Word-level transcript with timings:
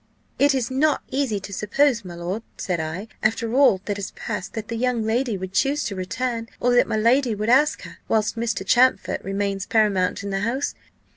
"'It 0.39 0.55
is 0.55 0.71
not 0.71 1.03
easy 1.11 1.39
to 1.39 1.53
suppose, 1.53 2.03
my 2.03 2.15
lord,' 2.15 2.41
said 2.57 2.79
I, 2.79 3.07
'after 3.21 3.53
all 3.53 3.81
that 3.85 3.97
has 3.97 4.09
passed, 4.13 4.53
that 4.53 4.67
the 4.67 4.75
young 4.75 5.03
lady 5.03 5.37
would 5.37 5.53
choose 5.53 5.83
to 5.83 5.95
return, 5.95 6.49
or 6.59 6.73
that 6.73 6.87
my 6.87 6.97
lady 6.97 7.35
would 7.35 7.49
ask 7.49 7.83
her, 7.83 7.97
whilst 8.07 8.35
Mr. 8.35 8.65
Champfort 8.65 9.23
remains 9.23 9.67
paramount 9.67 10.23
in 10.23 10.31
the 10.31 10.39
house. 10.39 10.73